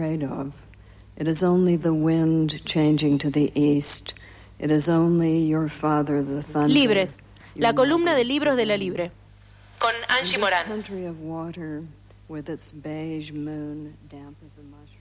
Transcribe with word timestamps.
afraid 0.00 0.22
of. 0.22 0.52
It 1.16 1.26
is 1.26 1.42
only 1.42 1.74
the 1.74 1.92
wind 1.92 2.64
changing 2.64 3.18
to 3.18 3.30
the 3.30 3.50
east. 3.60 4.14
It 4.60 4.70
is 4.70 4.88
only 4.88 5.38
your 5.38 5.68
father, 5.68 6.22
the 6.22 6.40
thunder. 6.40 6.72
Libres, 6.72 7.24
la 7.56 7.72
columna 7.72 8.14
de 8.14 8.22
libros 8.22 8.56
de 8.56 8.64
la 8.64 8.76
Libre. 8.76 9.10
Con 9.80 9.92
Angie 10.08 10.36
Morán. 10.36 10.66
country 10.66 11.04
of 11.04 11.20
water, 11.20 11.82
with 12.28 12.48
its 12.48 12.70
beige 12.70 13.32
moon, 13.32 13.96
damp 14.08 14.36
as 14.46 14.58
a 14.58 14.62
mushroom. 14.62 14.98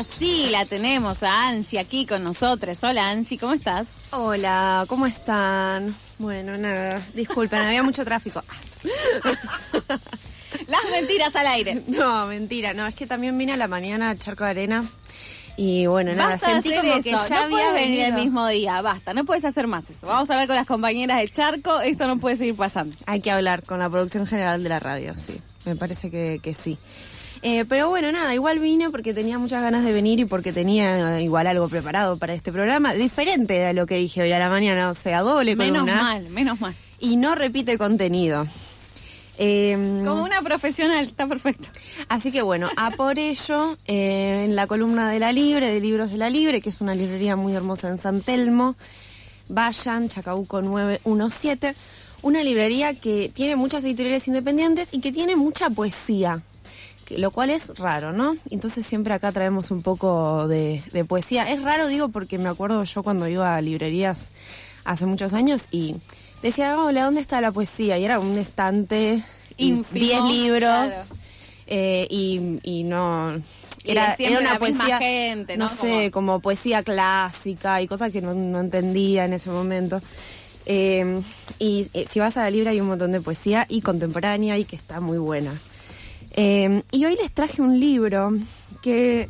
Ahora 0.00 0.12
sí 0.18 0.46
la 0.48 0.64
tenemos 0.64 1.22
a 1.22 1.48
Angie 1.48 1.78
aquí 1.78 2.06
con 2.06 2.24
nosotros. 2.24 2.78
Hola 2.80 3.10
Angie, 3.10 3.36
¿cómo 3.38 3.52
estás? 3.52 3.86
Hola, 4.12 4.86
¿cómo 4.88 5.04
están? 5.04 5.94
Bueno, 6.16 6.56
nada, 6.56 7.06
disculpen, 7.12 7.60
había 7.60 7.82
mucho 7.82 8.02
tráfico. 8.02 8.42
Las 10.68 10.80
mentiras 10.90 11.36
al 11.36 11.46
aire. 11.48 11.82
No, 11.86 12.24
mentira, 12.28 12.72
no, 12.72 12.86
es 12.86 12.94
que 12.94 13.06
también 13.06 13.36
vine 13.36 13.52
a 13.52 13.56
la 13.58 13.68
mañana 13.68 14.08
a 14.08 14.16
Charco 14.16 14.44
de 14.44 14.50
Arena 14.50 14.90
y 15.58 15.84
bueno, 15.84 16.14
nada, 16.14 16.30
Basta 16.30 16.50
sentí 16.50 16.74
como 16.74 16.94
eso. 16.94 17.02
que 17.02 17.10
ya 17.10 17.46
no 17.46 17.56
había 17.58 17.72
venir 17.72 18.00
el 18.00 18.12
venido. 18.12 18.24
mismo 18.24 18.48
día, 18.48 18.80
basta, 18.80 19.12
no 19.12 19.26
puedes 19.26 19.44
hacer 19.44 19.66
más 19.66 19.90
eso. 19.90 20.06
Vamos 20.06 20.30
a 20.30 20.32
hablar 20.32 20.46
con 20.46 20.56
las 20.56 20.66
compañeras 20.66 21.18
de 21.18 21.28
Charco, 21.28 21.78
esto 21.82 22.06
no 22.06 22.18
puede 22.18 22.38
seguir 22.38 22.56
pasando. 22.56 22.96
Hay 23.04 23.20
que 23.20 23.30
hablar 23.30 23.64
con 23.64 23.78
la 23.78 23.90
producción 23.90 24.26
general 24.26 24.62
de 24.62 24.68
la 24.70 24.78
radio, 24.78 25.14
sí, 25.14 25.38
me 25.66 25.76
parece 25.76 26.10
que, 26.10 26.40
que 26.42 26.54
sí. 26.54 26.78
Eh, 27.42 27.64
pero 27.66 27.88
bueno, 27.88 28.12
nada, 28.12 28.34
igual 28.34 28.58
vine 28.58 28.90
porque 28.90 29.14
tenía 29.14 29.38
muchas 29.38 29.62
ganas 29.62 29.82
de 29.82 29.92
venir 29.94 30.20
y 30.20 30.26
porque 30.26 30.52
tenía 30.52 31.18
eh, 31.18 31.22
igual 31.22 31.46
algo 31.46 31.68
preparado 31.70 32.18
para 32.18 32.34
este 32.34 32.52
programa, 32.52 32.92
diferente 32.92 33.54
de 33.54 33.72
lo 33.72 33.86
que 33.86 33.94
dije 33.96 34.20
hoy 34.22 34.32
a 34.32 34.38
la 34.38 34.50
mañana, 34.50 34.90
o 34.90 34.94
sea, 34.94 35.20
doble 35.20 35.56
Menos 35.56 35.80
columna. 35.80 36.02
mal, 36.02 36.28
menos 36.28 36.60
mal. 36.60 36.74
Y 36.98 37.16
no 37.16 37.34
repite 37.34 37.78
contenido. 37.78 38.46
Eh, 39.38 39.72
Como 40.04 40.22
una 40.22 40.42
profesional, 40.42 41.06
está 41.06 41.26
perfecto. 41.26 41.66
Así 42.10 42.30
que 42.30 42.42
bueno, 42.42 42.68
a 42.76 42.90
por 42.90 43.18
ello, 43.18 43.78
eh, 43.86 44.44
en 44.44 44.54
la 44.54 44.66
columna 44.66 45.08
de 45.10 45.18
La 45.18 45.32
Libre, 45.32 45.72
de 45.72 45.80
Libros 45.80 46.10
de 46.10 46.18
La 46.18 46.28
Libre, 46.28 46.60
que 46.60 46.68
es 46.68 46.82
una 46.82 46.94
librería 46.94 47.36
muy 47.36 47.54
hermosa 47.54 47.88
en 47.88 47.98
San 47.98 48.20
Telmo, 48.20 48.76
vayan, 49.48 50.10
Chacabuco 50.10 50.60
917, 50.60 51.74
una 52.20 52.44
librería 52.44 52.92
que 52.92 53.30
tiene 53.32 53.56
muchas 53.56 53.82
editoriales 53.84 54.28
independientes 54.28 54.88
y 54.92 55.00
que 55.00 55.10
tiene 55.10 55.36
mucha 55.36 55.70
poesía, 55.70 56.42
lo 57.16 57.30
cual 57.30 57.50
es 57.50 57.76
raro, 57.78 58.12
¿no? 58.12 58.36
Entonces 58.50 58.86
siempre 58.86 59.14
acá 59.14 59.32
traemos 59.32 59.70
un 59.70 59.82
poco 59.82 60.48
de, 60.48 60.82
de 60.92 61.04
poesía. 61.04 61.50
Es 61.50 61.62
raro, 61.62 61.88
digo, 61.88 62.08
porque 62.08 62.38
me 62.38 62.48
acuerdo 62.48 62.82
yo 62.84 63.02
cuando 63.02 63.26
iba 63.28 63.56
a 63.56 63.60
librerías 63.60 64.30
hace 64.84 65.06
muchos 65.06 65.32
años 65.34 65.64
y 65.70 65.96
decía, 66.42 66.78
hola, 66.78 67.04
¿dónde 67.04 67.20
está 67.20 67.40
la 67.40 67.52
poesía? 67.52 67.98
Y 67.98 68.04
era 68.04 68.18
un 68.18 68.38
estante, 68.38 69.22
y 69.56 69.68
Ínfimo, 69.68 70.00
10 70.00 70.24
libros. 70.24 70.92
claro. 70.92 71.20
Eh, 71.72 72.08
y, 72.10 72.58
y 72.64 72.82
no 72.82 73.32
Y 73.84 73.92
era, 73.92 74.16
era 74.18 74.40
una 74.40 74.58
poesía 74.58 74.98
gente, 74.98 75.56
¿no? 75.56 75.68
sé 75.68 76.10
como 76.10 76.40
poesía 76.40 76.82
clásica 76.82 77.80
y 77.80 77.86
cosas 77.86 78.10
que 78.10 78.20
no, 78.20 78.34
no 78.34 78.58
entendía 78.58 79.24
en 79.24 79.34
ese 79.34 79.50
momento 79.50 80.02
Eh, 80.66 81.22
y 81.58 81.88
eh, 81.94 82.04
si 82.10 82.18
vas 82.20 82.36
a 82.36 82.42
la 82.42 82.50
libra 82.50 82.70
hay 82.72 82.80
un 82.80 82.88
montón 82.88 83.12
de 83.12 83.20
poesía 83.20 83.66
y 83.68 83.80
contemporánea 83.82 84.58
y 84.58 84.64
que 84.64 84.76
está 84.76 85.00
muy 85.00 85.18
buena 85.18 85.52
Eh, 86.42 86.82
y 86.90 87.04
hoy 87.04 87.16
les 87.16 87.32
traje 87.32 87.60
un 87.60 87.78
libro 87.78 88.32
que 88.80 89.28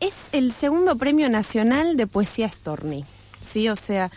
es 0.00 0.14
el 0.32 0.50
segundo 0.52 0.96
premio 0.96 1.28
nacional 1.28 1.96
de 1.96 2.08
poesía 2.08 2.48
Storni 2.48 3.04
sí 3.40 3.68
o 3.68 3.76
sea 3.76 4.10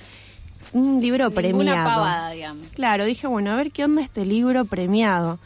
es 0.65 0.73
un 0.73 0.99
libro 0.99 1.29
Ninguna 1.29 1.41
premiado 1.41 1.89
pavada, 1.89 2.31
digamos. 2.31 2.63
Claro, 2.73 3.05
dije, 3.05 3.27
bueno, 3.27 3.51
a 3.51 3.55
ver 3.55 3.71
qué 3.71 3.83
onda 3.83 4.01
este 4.01 4.25
libro 4.25 4.65
premiado. 4.65 5.37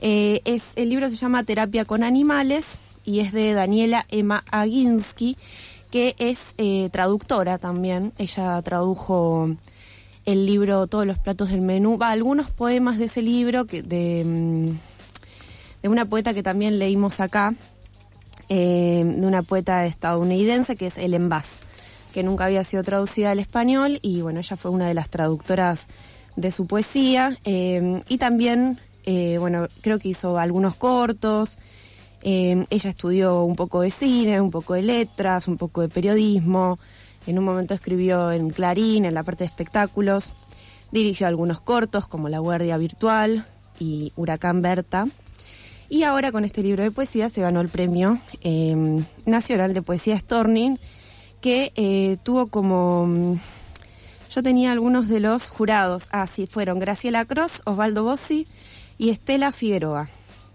Eh, 0.00 0.40
es, 0.44 0.64
el 0.76 0.88
libro 0.88 1.10
se 1.10 1.16
llama 1.16 1.44
Terapia 1.44 1.84
con 1.84 2.02
Animales 2.02 2.64
y 3.04 3.20
es 3.20 3.32
de 3.32 3.52
Daniela 3.52 4.06
Emma 4.10 4.44
Aginsky, 4.50 5.36
que 5.90 6.14
es 6.18 6.54
eh, 6.58 6.88
traductora 6.90 7.58
también. 7.58 8.12
Ella 8.18 8.60
tradujo 8.62 9.54
el 10.24 10.46
libro 10.46 10.86
Todos 10.86 11.06
los 11.06 11.18
platos 11.18 11.50
del 11.50 11.60
menú, 11.60 11.98
va, 11.98 12.10
algunos 12.10 12.50
poemas 12.50 12.98
de 12.98 13.06
ese 13.06 13.20
libro 13.20 13.66
que 13.66 13.82
de, 13.82 14.24
mm, 14.24 14.78
de 15.82 15.88
una 15.88 16.04
poeta 16.04 16.32
que 16.32 16.42
también 16.42 16.78
leímos 16.78 17.20
acá, 17.20 17.54
eh, 18.48 19.02
de 19.04 19.26
una 19.26 19.42
poeta 19.42 19.86
estadounidense 19.86 20.76
que 20.76 20.86
es 20.86 20.96
Ellen 20.96 21.28
Bass, 21.28 21.58
que 22.14 22.22
nunca 22.22 22.44
había 22.44 22.64
sido 22.64 22.82
traducida 22.82 23.30
al 23.30 23.38
español 23.38 23.98
y 24.02 24.20
bueno, 24.20 24.40
ella 24.40 24.56
fue 24.56 24.70
una 24.70 24.88
de 24.88 24.94
las 24.94 25.10
traductoras 25.10 25.86
de 26.36 26.50
su 26.50 26.66
poesía 26.66 27.36
eh, 27.44 28.00
y 28.08 28.18
también, 28.18 28.78
eh, 29.04 29.38
bueno, 29.38 29.68
creo 29.80 29.98
que 29.98 30.08
hizo 30.08 30.38
algunos 30.38 30.76
cortos. 30.76 31.58
Ella 32.24 32.88
estudió 32.88 33.42
un 33.42 33.56
poco 33.56 33.80
de 33.80 33.90
cine, 33.90 34.40
un 34.40 34.52
poco 34.52 34.74
de 34.74 34.82
letras, 34.82 35.48
un 35.48 35.56
poco 35.56 35.80
de 35.80 35.88
periodismo. 35.88 36.78
En 37.26 37.36
un 37.36 37.44
momento 37.44 37.74
escribió 37.74 38.30
en 38.30 38.50
Clarín, 38.50 39.04
en 39.04 39.14
la 39.14 39.24
parte 39.24 39.42
de 39.42 39.48
espectáculos. 39.48 40.32
Dirigió 40.92 41.26
algunos 41.26 41.60
cortos 41.60 42.06
como 42.06 42.28
La 42.28 42.38
Guardia 42.38 42.76
Virtual 42.76 43.44
y 43.80 44.12
Huracán 44.14 44.62
Berta. 44.62 45.08
Y 45.92 46.04
ahora 46.04 46.32
con 46.32 46.46
este 46.46 46.62
libro 46.62 46.82
de 46.82 46.90
poesía 46.90 47.28
se 47.28 47.42
ganó 47.42 47.60
el 47.60 47.68
premio 47.68 48.18
eh, 48.40 49.04
nacional 49.26 49.74
de 49.74 49.82
poesía 49.82 50.18
Storning, 50.18 50.78
que 51.42 51.70
eh, 51.76 52.16
tuvo 52.22 52.46
como... 52.46 53.06
mm, 53.06 53.34
Yo 54.34 54.42
tenía 54.42 54.72
algunos 54.72 55.10
de 55.10 55.20
los 55.20 55.50
jurados. 55.50 56.08
Ah, 56.10 56.26
sí, 56.26 56.46
fueron 56.46 56.78
Graciela 56.78 57.26
Cross, 57.26 57.60
Osvaldo 57.66 58.04
Bossi 58.04 58.46
y 58.96 59.10
Estela 59.10 59.52
Figueroa, 59.52 60.08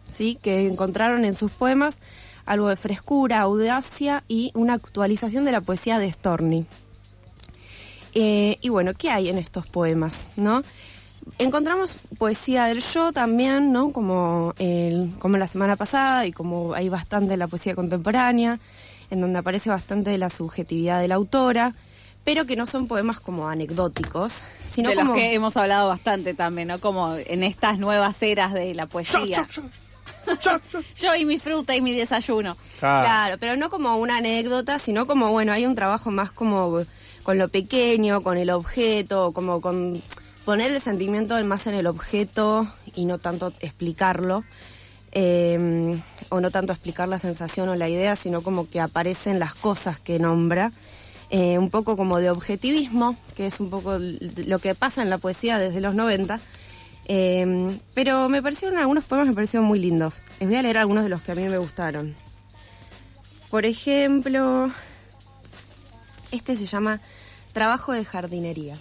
¿sí? 0.09 0.39
que 0.41 0.65
encontraron 0.65 1.23
en 1.23 1.35
sus 1.35 1.51
poemas 1.51 1.99
algo 2.47 2.69
de 2.69 2.75
frescura, 2.75 3.41
audacia 3.41 4.23
y 4.27 4.49
una 4.55 4.73
actualización 4.73 5.45
de 5.45 5.51
la 5.51 5.61
poesía 5.61 5.99
de 5.99 6.11
Storni. 6.11 6.65
Eh, 8.15 8.57
y 8.59 8.69
bueno, 8.69 8.95
¿qué 8.95 9.11
hay 9.11 9.29
en 9.29 9.37
estos 9.37 9.67
poemas? 9.67 10.31
¿no? 10.35 10.63
Encontramos 11.39 11.97
poesía 12.17 12.65
del 12.65 12.81
yo 12.81 13.11
también, 13.11 13.71
¿no? 13.71 13.91
Como, 13.91 14.53
el- 14.57 15.13
como 15.19 15.38
la 15.38 15.47
semana 15.47 15.75
pasada 15.75 16.25
y 16.25 16.31
como 16.31 16.73
hay 16.73 16.89
bastante 16.89 17.33
en 17.33 17.39
la 17.39 17.47
poesía 17.47 17.75
contemporánea, 17.75 18.59
en 19.09 19.21
donde 19.21 19.39
aparece 19.39 19.69
bastante 19.69 20.09
de 20.11 20.17
la 20.17 20.29
subjetividad 20.29 20.99
de 21.01 21.07
la 21.07 21.16
autora, 21.16 21.73
pero 22.23 22.45
que 22.45 22.55
no 22.55 22.66
son 22.66 22.87
poemas 22.87 23.19
como 23.21 23.47
anecdóticos, 23.47 24.33
sino 24.61 24.89
de 24.89 24.95
como... 24.95 25.13
los 25.13 25.17
que 25.17 25.33
hemos 25.33 25.55
hablado 25.55 25.87
bastante 25.87 26.33
también, 26.33 26.67
¿no? 26.67 26.79
Como 26.79 27.16
en 27.16 27.43
estas 27.43 27.79
nuevas 27.79 28.21
eras 28.21 28.53
de 28.53 28.73
la 28.75 28.85
poesía. 28.87 29.47
Yo 30.97 31.16
y 31.16 31.25
mi 31.25 31.39
fruta 31.39 31.75
y 31.75 31.81
mi 31.81 31.93
desayuno. 31.95 32.57
Claro, 32.79 33.37
pero 33.39 33.55
no 33.55 33.69
como 33.69 33.95
una 33.97 34.17
anécdota, 34.17 34.77
sino 34.79 35.05
como, 35.05 35.31
bueno, 35.31 35.53
hay 35.53 35.66
un 35.66 35.75
trabajo 35.75 36.11
más 36.11 36.31
como 36.31 36.81
con 37.23 37.37
lo 37.37 37.47
pequeño, 37.47 38.21
con 38.21 38.37
el 38.37 38.49
objeto, 38.49 39.31
como 39.31 39.61
con 39.61 40.01
poner 40.47 40.72
el 40.72 40.80
sentimiento 40.80 41.44
más 41.44 41.68
en 41.68 41.74
el 41.74 41.88
objeto 41.88 42.66
y 42.96 43.03
no 43.03 43.18
tanto 43.18 43.52
explicarlo, 43.59 44.46
eh, 45.12 46.00
o 46.30 46.40
no 46.40 46.52
tanto 46.52 46.72
explicar 46.72 47.09
la 47.09 47.19
sensación 47.19 47.68
o 47.68 47.75
la 47.75 47.90
idea, 47.90 48.16
sino 48.16 48.41
como 48.41 48.69
que 48.69 48.80
aparecen 48.80 49.40
las 49.40 49.53
cosas 49.56 50.00
que 50.00 50.19
nombra. 50.19 50.72
Eh, 51.31 51.58
un 51.58 51.69
poco 51.69 51.97
como 51.97 52.20
de 52.20 52.29
objetivismo, 52.29 53.17
que 53.35 53.46
es 53.46 53.59
un 53.59 53.70
poco 53.70 53.97
lo 53.99 54.59
que 54.59 54.73
pasa 54.73 55.02
en 55.02 55.09
la 55.09 55.17
poesía 55.17 55.59
desde 55.59 55.82
los 55.82 55.96
90. 55.96 56.40
Eh, 57.09 57.78
pero 57.93 58.29
me 58.29 58.41
parecieron 58.41 58.78
algunos 58.78 59.03
poemas 59.03 59.28
me 59.28 59.34
parecieron 59.34 59.67
muy 59.67 59.79
lindos. 59.79 60.23
Les 60.40 60.47
voy 60.47 60.58
a 60.58 60.61
leer 60.61 60.78
algunos 60.78 61.03
de 61.03 61.09
los 61.09 61.22
que 61.23 61.34
a 61.34 61.35
mí 61.35 61.43
me 61.43 61.58
gustaron. 61.58 62.16
Por 63.52 63.66
ejemplo, 63.66 64.72
este 66.32 66.55
se 66.55 66.66
llama 66.66 67.02
Trabajo 67.52 67.91
de 67.91 68.05
jardinería. 68.05 68.78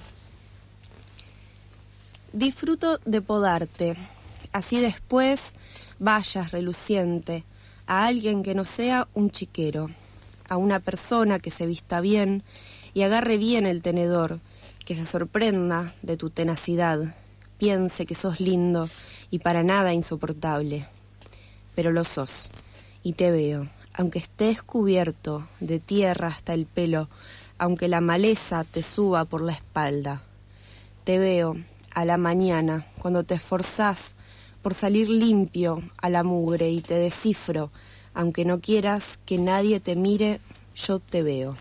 Disfruto 2.36 3.00
de 3.06 3.22
podarte, 3.22 3.96
así 4.52 4.78
después 4.78 5.54
vayas 5.98 6.50
reluciente 6.50 7.44
a 7.86 8.06
alguien 8.06 8.42
que 8.42 8.54
no 8.54 8.66
sea 8.66 9.08
un 9.14 9.30
chiquero, 9.30 9.88
a 10.46 10.58
una 10.58 10.80
persona 10.80 11.38
que 11.38 11.50
se 11.50 11.64
vista 11.64 12.02
bien 12.02 12.42
y 12.92 13.04
agarre 13.04 13.38
bien 13.38 13.64
el 13.64 13.80
tenedor, 13.80 14.40
que 14.84 14.94
se 14.94 15.06
sorprenda 15.06 15.94
de 16.02 16.18
tu 16.18 16.28
tenacidad, 16.28 17.14
piense 17.56 18.04
que 18.04 18.14
sos 18.14 18.38
lindo 18.38 18.90
y 19.30 19.38
para 19.38 19.62
nada 19.62 19.94
insoportable. 19.94 20.86
Pero 21.74 21.90
lo 21.90 22.04
sos, 22.04 22.50
y 23.02 23.14
te 23.14 23.30
veo, 23.30 23.66
aunque 23.94 24.18
estés 24.18 24.62
cubierto 24.62 25.48
de 25.60 25.78
tierra 25.78 26.28
hasta 26.28 26.52
el 26.52 26.66
pelo, 26.66 27.08
aunque 27.56 27.88
la 27.88 28.02
maleza 28.02 28.62
te 28.64 28.82
suba 28.82 29.24
por 29.24 29.40
la 29.40 29.52
espalda. 29.52 30.20
Te 31.04 31.18
veo 31.18 31.56
a 31.96 32.04
la 32.04 32.18
mañana 32.18 32.84
cuando 32.98 33.24
te 33.24 33.34
esforzás 33.34 34.14
por 34.60 34.74
salir 34.74 35.08
limpio 35.08 35.82
a 35.96 36.10
la 36.10 36.22
mugre 36.24 36.68
y 36.70 36.82
te 36.82 36.92
descifro, 36.94 37.70
aunque 38.12 38.44
no 38.44 38.60
quieras 38.60 39.18
que 39.24 39.38
nadie 39.38 39.80
te 39.80 39.96
mire, 39.96 40.40
yo 40.74 40.98
te 40.98 41.22
veo. 41.22 41.56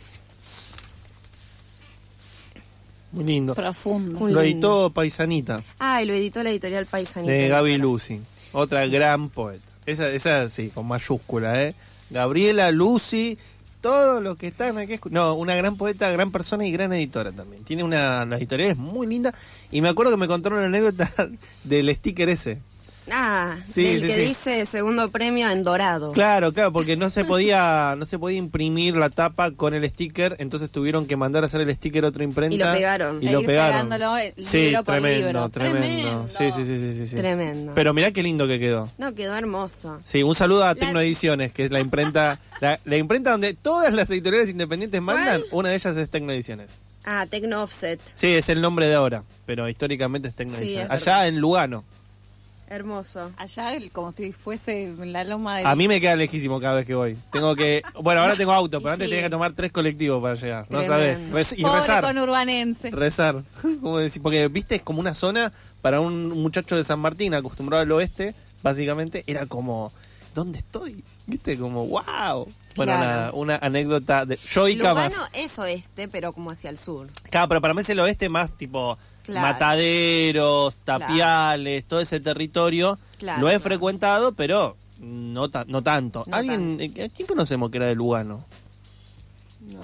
Muy 3.13 3.23
lindo. 3.23 3.55
Profundo. 3.55 4.19
Muy 4.19 4.33
lo 4.33 4.41
lindo. 4.41 4.67
editó 4.83 4.89
Paisanita, 4.93 5.63
Ah, 5.79 6.01
y 6.03 6.05
lo 6.05 6.13
editó 6.13 6.43
la 6.43 6.49
editorial 6.49 6.85
Paisanita. 6.85 7.31
de 7.31 7.47
Gaby. 7.47 7.77
Lucy. 7.77 8.21
Otra 8.51 8.85
gran 8.87 9.29
poeta. 9.29 9.63
Esa, 9.85 10.09
esa 10.09 10.49
sí, 10.49 10.69
con 10.69 10.85
mayúscula, 10.87 11.61
¿eh? 11.63 11.75
Gabriela, 12.09 12.71
Lucy, 12.71 13.37
todos 13.85 14.19
los 14.19 14.35
que 14.35 14.47
están 14.47 14.79
aquí. 14.79 14.99
No, 15.11 15.35
una 15.35 15.53
gran 15.53 15.77
poeta, 15.77 16.09
gran 16.09 16.31
persona 16.31 16.65
y 16.65 16.71
gran 16.71 16.91
editora 16.91 17.31
también. 17.31 17.63
Tiene 17.63 17.83
una, 17.83 18.23
una 18.23 18.37
editorial 18.37 18.75
muy 18.77 19.05
linda. 19.05 19.31
Y 19.71 19.81
me 19.81 19.89
acuerdo 19.89 20.13
que 20.13 20.17
me 20.17 20.27
contaron 20.27 20.57
una 20.57 20.67
anécdota 20.67 21.07
del 21.65 21.93
sticker 21.93 22.29
ese. 22.29 22.63
Ah, 23.11 23.57
Sí, 23.63 23.83
del 23.83 24.01
sí, 24.01 24.07
que 24.07 24.13
sí. 24.15 24.21
dice 24.21 24.65
segundo 24.65 25.09
premio 25.11 25.49
en 25.49 25.63
dorado. 25.63 26.11
Claro, 26.13 26.53
claro, 26.53 26.71
porque 26.73 26.95
no 26.97 27.09
se 27.09 27.23
podía 27.25 27.95
no 27.97 28.05
se 28.05 28.17
podía 28.17 28.37
imprimir 28.37 28.95
la 28.95 29.09
tapa 29.09 29.51
con 29.51 29.73
el 29.73 29.87
sticker, 29.89 30.35
entonces 30.39 30.69
tuvieron 30.71 31.05
que 31.05 31.15
mandar 31.15 31.43
a 31.43 31.45
hacer 31.47 31.61
el 31.61 31.73
sticker 31.75 32.05
a 32.05 32.07
otra 32.07 32.23
imprenta. 32.23 32.55
Y 32.55 32.59
lo 32.59 32.71
pegaron. 32.73 33.21
Y 33.23 33.27
E 33.27 33.31
lo 33.31 33.43
pegaron. 33.43 33.89
sí, 34.37 34.73
tremendo, 34.83 35.27
libro. 35.27 35.49
tremendo. 35.49 35.79
Tremendo. 35.87 36.27
Sí, 36.27 36.51
sí, 36.51 36.65
sí, 36.65 36.77
sí, 36.77 36.93
sí, 36.93 37.07
sí. 37.07 37.15
Tremendo. 37.15 37.73
Pero 37.75 37.93
mirá 37.93 38.11
qué 38.11 38.23
lindo 38.23 38.47
que 38.47 38.59
quedó. 38.59 38.89
No, 38.97 39.13
quedó 39.13 39.35
hermoso. 39.35 40.01
Sí, 40.03 40.23
un 40.23 40.33
saludo 40.35 40.63
a 40.63 40.67
La- 40.69 40.75
Tecnoediciones, 40.75 41.51
que 41.51 41.65
es 41.65 41.71
la 41.71 41.79
imprenta, 41.79 42.39
la, 42.61 42.79
la 42.85 42.97
imprenta 42.97 43.31
donde 43.31 43.53
todas 43.53 43.93
las 43.93 44.09
editoriales 44.09 44.49
independientes 44.49 45.01
mandan, 45.01 45.41
¿Cuál? 45.41 45.49
una 45.51 45.69
de 45.69 45.75
ellas 45.75 45.95
es 45.97 46.09
Tecnoediciones. 46.09 46.71
Ah, 47.07 47.27
Tecno 47.29 47.61
Offset. 47.61 47.99
Sí, 48.15 48.27
es 48.33 48.49
el 48.49 48.61
nombre 48.61 48.87
de 48.87 48.95
ahora, 48.95 49.23
pero 49.45 49.69
históricamente 49.69 50.27
es 50.27 50.33
Tecnoediciones. 50.35 50.87
Sí, 50.87 50.93
es 50.95 51.07
Allá 51.07 51.27
en 51.27 51.39
Lugano. 51.39 51.83
Hermoso. 52.67 53.31
Allá 53.37 53.75
el- 53.75 53.91
como 53.91 54.11
si 54.11 54.31
fuese 54.31 54.93
la 54.97 55.23
loma 55.23 55.57
de... 55.57 55.65
A 55.65 55.75
mí 55.75 55.87
me 55.87 56.01
queda 56.01 56.15
lejísimo 56.15 56.59
cada 56.59 56.75
vez 56.75 56.85
que 56.85 56.95
voy. 56.95 57.17
Tengo 57.31 57.55
que, 57.55 57.81
bueno, 58.01 58.21
ahora 58.21 58.35
tengo 58.35 58.51
auto, 58.51 58.79
pero 58.79 58.89
Y 58.89 58.93
antes 58.93 59.05
sí. 59.07 59.11
tenía 59.11 59.25
que 59.25 59.29
tomar 59.29 59.53
tres 59.53 59.71
colectivos 59.71 60.21
para 60.21 60.35
llegar. 60.35 60.65
No 60.69 60.79
Tremendo. 60.79 61.27
sabes. 61.29 61.53
Y 61.57 61.61
Pobre 61.61 61.79
rezar. 61.81 62.03
conurbanense. 62.03 62.91
Rezar. 62.91 63.43
¿Cómo 63.61 63.99
decir? 63.99 64.21
Porque, 64.21 64.47
viste, 64.47 64.75
es 64.75 64.81
como 64.81 64.99
una 64.99 65.13
zona 65.13 65.53
para 65.81 65.99
un 66.01 66.29
muchacho 66.41 66.75
de 66.75 66.83
San 66.83 66.99
Martín 66.99 67.33
acostumbrado 67.35 67.83
al 67.83 67.91
oeste, 67.91 68.33
básicamente, 68.63 69.23
era 69.27 69.45
como, 69.45 69.91
¿dónde 70.33 70.57
estoy? 70.59 71.03
¿Viste? 71.27 71.57
Como, 71.57 71.85
wow. 71.87 72.47
Bueno, 72.75 72.91
Claro. 72.91 72.99
nada, 72.99 73.31
una 73.33 73.55
anécdota 73.57 74.25
de 74.25 74.37
yo 74.37 74.67
y 74.67 74.75
Lugano 74.75 74.95
Camas. 74.95 75.29
es 75.33 75.57
oeste, 75.59 76.07
pero 76.07 76.33
como 76.33 76.51
hacia 76.51 76.69
el 76.69 76.77
sur. 76.77 77.07
Claro, 77.29 77.47
pero 77.47 77.61
para 77.61 77.73
mí 77.73 77.81
es 77.81 77.89
el 77.89 77.99
oeste 77.99 78.27
más 78.27 78.51
tipo 78.57 78.97
Claro. 79.25 79.47
mataderos, 79.47 80.75
tapiales, 80.83 81.83
todo 81.85 81.99
ese 81.99 82.19
territorio. 82.19 82.97
Claro, 83.17 83.41
Lo 83.41 83.47
he 83.47 83.51
claro. 83.51 83.63
frecuentado, 83.63 84.31
pero 84.33 84.77
no, 84.99 85.49
ta- 85.49 85.65
no 85.67 85.81
tanto. 85.81 86.23
No 86.27 86.35
¿Alguien, 86.37 86.77
eh, 86.79 87.05
¿A 87.05 87.09
quién 87.09 87.27
conocemos 87.27 87.69
que 87.71 87.77
era 87.77 87.87
de 87.87 87.95
Lugano? 87.95 88.45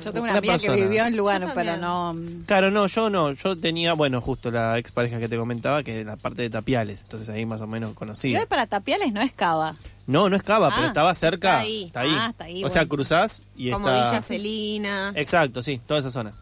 Yo 0.03 0.11
tengo 0.13 0.23
una 0.25 0.33
Una 0.33 0.37
amiga 0.39 0.53
persona. 0.53 0.75
que 0.75 0.81
vivió 0.83 1.05
en 1.05 1.17
Lugano, 1.17 1.47
Yo 1.47 1.53
pero 1.55 1.75
no... 1.77 2.15
Claro, 2.45 2.69
no, 2.69 2.85
yo 2.85 3.09
no. 3.09 3.31
Yo 3.31 3.57
tenía, 3.57 3.93
bueno, 3.93 4.21
justo 4.21 4.51
la 4.51 4.77
expareja 4.77 5.17
que 5.19 5.27
te 5.27 5.37
comentaba, 5.37 5.81
que 5.81 5.95
era 6.01 6.11
la 6.11 6.17
parte 6.17 6.43
de 6.43 6.51
Tapiales. 6.51 7.01
Entonces 7.01 7.27
ahí 7.29 7.47
más 7.47 7.61
o 7.61 7.67
menos 7.67 7.91
Y 7.93 7.95
conocía. 7.95 8.39
hoy 8.39 8.45
para 8.45 8.67
Tapiales 8.67 9.11
no 9.11 9.21
es 9.21 9.31
cava. 9.33 9.73
No, 10.05 10.29
no 10.29 10.35
es 10.35 10.43
Cava, 10.43 10.67
Ah, 10.67 10.73
pero 10.75 10.87
estaba 10.87 11.15
cerca. 11.15 11.63
está 11.63 12.01
ahí. 12.01 12.13
Ah, 12.15 12.27
está 12.29 12.43
ahí, 12.45 12.63
O 12.63 12.69
sea, 12.69 12.85
cruzás 12.85 13.43
y 13.55 13.71
como 13.71 13.87
está... 13.89 14.09
Villa 14.11 14.21
Celina. 14.21 15.13
Exacto, 15.15 15.63
sí, 15.63 15.81
toda 15.87 15.99
esa 15.99 16.11
zona. 16.11 16.33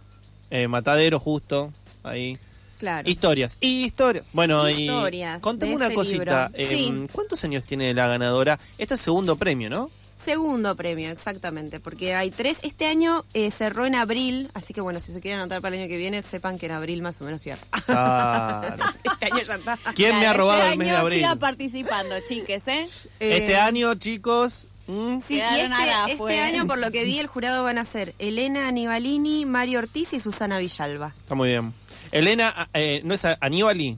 Eh, 0.50 0.68
Matadero, 0.68 1.18
justo, 1.20 1.72
ahí. 2.04 2.38
Claro. 2.80 3.08
Historias. 3.08 3.58
Y 3.62 3.84
historias. 3.84 4.26
Bueno, 4.34 4.68
Historias 4.68 5.38
y 5.38 5.42
contame 5.42 5.76
una 5.76 5.86
este 5.86 5.96
cosita. 5.96 6.50
eh, 6.56 6.68
Sí. 6.68 7.08
¿Cuántos 7.12 7.44
años 7.44 7.64
tiene 7.66 7.94
la 7.94 8.08
ganadora? 8.08 8.58
Esto 8.80 8.96
es 8.96 9.02
segundo 9.02 9.36
premio, 9.36 9.70
¿no? 9.70 9.92
Segundo 10.26 10.76
premio, 10.76 11.10
exactamente, 11.12 11.80
porque 11.80 12.14
hay 12.14 12.30
tres. 12.30 12.58
Este 12.64 12.88
año 12.88 13.24
eh, 13.34 13.52
cerró 13.52 13.86
en 13.86 13.96
abril, 13.96 14.50
así 14.54 14.74
que 14.74 14.82
bueno, 14.82 15.00
si 15.00 15.14
se 15.14 15.22
quieren 15.22 15.40
anotar 15.40 15.62
para 15.62 15.76
el 15.76 15.82
año 15.84 15.90
que 15.90 15.96
viene, 15.96 16.22
sepan 16.22 16.58
que 16.60 16.66
en 16.66 16.74
abril 16.74 17.02
más 17.02 17.22
o 17.22 17.24
menos 17.24 17.42
cierra. 17.42 17.62
Claro. 17.86 18.84
este 19.14 19.26
año 19.28 19.44
ya 19.44 19.56
está. 19.56 19.80
¿Quién 19.96 20.20
me 20.20 20.28
ha 20.28 20.34
robado 20.34 20.60
este 20.60 20.74
el 20.74 20.78
mes 20.80 20.88
de 20.90 20.96
abril? 20.98 21.18
siga 21.20 21.36
participando, 21.38 22.16
chiques, 22.28 22.68
¿eh? 22.68 22.86
Eh, 23.22 23.38
Este 23.38 23.56
año, 23.56 23.96
chicos. 23.96 24.68
mm, 24.88 25.20
Sí, 25.26 25.36
y 25.36 25.40
este, 25.40 25.64
este 25.64 25.74
afuera. 26.14 26.46
año, 26.48 26.68
por 26.68 26.80
lo 26.80 26.92
que 26.92 27.06
vi, 27.06 27.18
el 27.20 27.28
jurado 27.28 27.64
van 27.64 27.78
a 27.78 27.86
ser 27.86 28.14
Elena 28.20 28.68
Anibalini, 28.68 29.46
Mario 29.46 29.80
Ortiz 29.80 30.12
y 30.12 30.20
Susana 30.20 30.58
Villalba. 30.60 31.14
Está 31.18 31.34
muy 31.36 31.48
bien. 31.50 31.74
Elena, 32.12 32.70
eh, 32.74 33.02
¿no 33.04 33.14
es 33.14 33.26
a- 33.26 33.38
Aníbali? 33.42 33.98